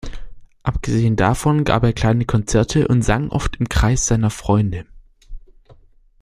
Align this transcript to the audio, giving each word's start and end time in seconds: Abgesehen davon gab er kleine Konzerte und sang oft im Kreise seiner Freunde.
Abgesehen 0.63 1.15
davon 1.15 1.63
gab 1.63 1.83
er 1.83 1.93
kleine 1.93 2.25
Konzerte 2.25 2.87
und 2.87 3.03
sang 3.03 3.29
oft 3.29 3.57
im 3.57 3.69
Kreise 3.69 4.03
seiner 4.03 4.31
Freunde. 4.31 4.87